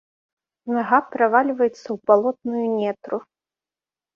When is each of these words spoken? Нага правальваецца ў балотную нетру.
Нага 0.75 0.99
правальваецца 1.15 1.81
ў 1.81 1.97
балотную 2.13 2.65
нетру. 2.79 3.17